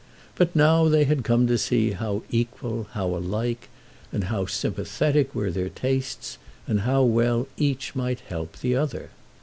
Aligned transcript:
But 0.35 0.55
now 0.55 0.87
they 0.89 1.03
had 1.03 1.23
come 1.23 1.45
to 1.45 1.59
see 1.59 1.91
how 1.91 2.23
equal, 2.31 2.87
how 2.93 3.05
alike, 3.09 3.69
and 4.11 4.23
how 4.23 4.47
sympathetic 4.47 5.35
were 5.35 5.51
their 5.51 5.69
tastes, 5.69 6.39
and 6.65 6.79
how 6.79 7.03
well 7.03 7.47
each 7.55 7.93
might 7.95 8.21
help 8.21 8.57
the 8.57 8.75
other. 8.75 9.11